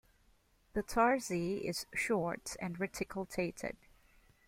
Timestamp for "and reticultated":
2.59-3.75